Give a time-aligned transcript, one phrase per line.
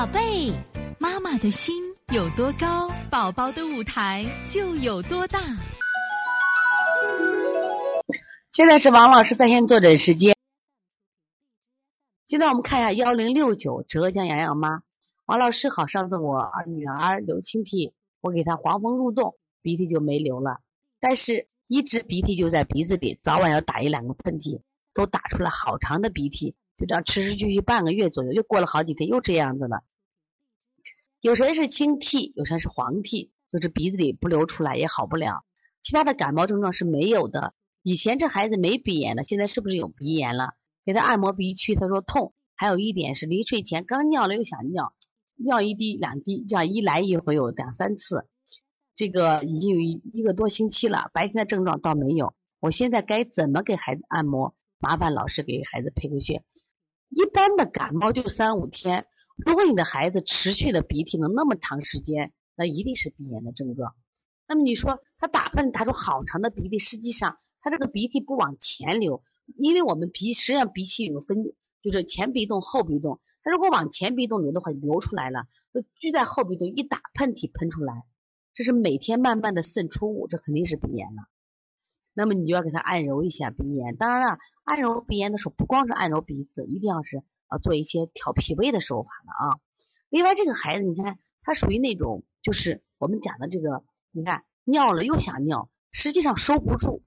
[0.00, 0.50] 宝贝，
[0.98, 1.74] 妈妈的心
[2.10, 5.38] 有多高，宝宝的舞台就有多大。
[8.50, 10.34] 现在是王老师在线坐诊时间。
[12.26, 14.80] 现在我们看一下幺零六九浙江洋洋妈，
[15.26, 17.92] 王老师好，上次我女儿流清涕，
[18.22, 20.60] 我给她黄蜂入洞，鼻涕就没流了，
[20.98, 24.62] 但是一直鼻涕就在鼻子里，早晚要打一两个喷嚏，
[24.94, 26.54] 都打出了好长的鼻涕。
[26.78, 29.82] 就这样持续续半个月左右，又过了好几天，又这样子了。
[31.20, 35.44] 有谁是清涕，有谁是黄涕，就是鼻子里不流出来也好不了。
[35.82, 37.52] 其他的感冒症状是没有的。
[37.82, 40.54] 以前这孩子没鼻炎的，现在是不是有鼻炎了？
[40.84, 42.32] 给他按摩鼻区，他说痛。
[42.54, 44.94] 还有一点是临睡前刚尿了又想尿，
[45.36, 48.26] 尿一滴两滴，这样一来一回有两三次。
[48.94, 52.34] 这个已经有一一个多星期了，白天的症状倒没有。
[52.60, 54.54] 我现在该怎么给孩子按摩？
[54.78, 56.42] 麻烦老师给孩子配个穴。
[57.10, 59.06] 一般的感冒就三五天，
[59.44, 63.94] 如果你的孩子持续的鼻涕能那么长时间，那一定是鼻炎的症状。
[64.46, 69.22] 那么你说他打喷打出好长的鼻涕，实际上他这个鼻涕不往前流，
[69.56, 71.44] 因为我们鼻实际上鼻涕有分，
[71.82, 73.20] 就是前鼻洞、后鼻洞。
[73.42, 78.04] 他如果往前鼻洞流的话，流出来了，就聚在后鼻洞，一打喷嚏喷出来，
[78.54, 81.22] 这是每天慢慢的渗出物，这肯定是鼻炎了。
[82.12, 83.96] 那么你就要给他按揉一下鼻炎。
[83.96, 89.60] 当然了，按揉鼻炎的时候，不光是按揉鼻子，一定要是啊做一些调脾胃的手法的啊。
[90.08, 97.02] 另外，这个孩子你看，他属于那种就是我们讲的这个，你看尿了又想尿，实际上收不住，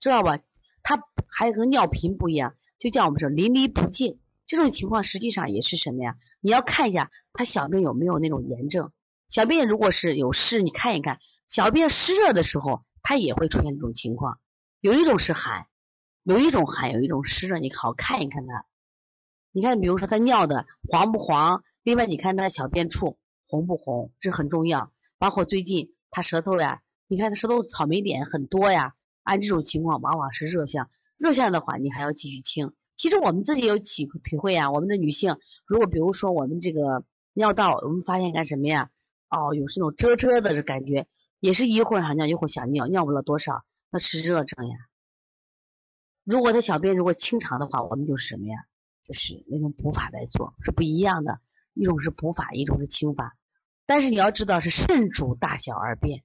[0.00, 0.40] 知道吧？
[0.82, 4.18] 他还和尿频不一样，就叫我们说淋漓不尽。
[4.48, 6.16] 这种情况实际上也是什么呀？
[6.40, 8.92] 你要看一下他小便有没有那种炎症。
[9.28, 14.38] 小便如果是有湿，你看一看，小便湿热的时候，他也会出现这种情况。
[14.80, 15.68] 有一种是寒，
[16.22, 18.66] 有一种寒，有一种湿热，你好看一看它。
[19.52, 21.62] 你看，比如说他尿的黄不黄？
[21.82, 24.10] 另外，你看他小便处红不红？
[24.18, 24.90] 这很重要。
[25.18, 28.94] 包括最近他舌头呀，你看他舌头草莓点很多呀。
[29.22, 30.88] 按这种情况，往往是热象。
[31.16, 32.72] 热象的话，你还要继续清。
[32.96, 34.70] 其实我们自己有体体会啊。
[34.70, 37.04] 我们的女性，如果比如说我们这个
[37.34, 38.90] 尿道，我们发现干什么呀？
[39.28, 41.06] 哦，有这种遮遮的感觉，
[41.40, 43.64] 也是一会儿想尿，一会儿想尿，尿不了多少。
[43.90, 44.74] 那是热症呀。
[46.24, 48.64] 如果他小便如果清长的话，我们就是什么呀？
[49.04, 51.40] 就是那种补法来做，是不一样的。
[51.74, 53.36] 一种是补法，一种是清法。
[53.86, 56.22] 但是你要知道是肾主大小二便。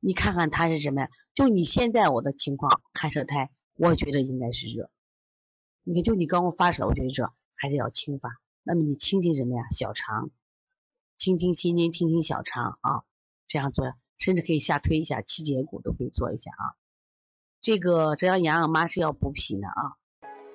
[0.00, 1.10] 你看看他是什么呀？
[1.32, 4.90] 就你现在我的情况看舌苔，我觉得应该是热。
[5.82, 8.30] 你看，就你刚刚发舌，我觉得热，还是要清法。
[8.62, 9.64] 那么你清清什么呀？
[9.70, 10.30] 小肠，
[11.16, 13.04] 清清心经，清清小肠啊，
[13.46, 16.76] 这样做，甚至可以下推一下七节骨，都可以做一下啊。
[17.60, 19.96] 这个浙江洋洋妈是要补脾的啊，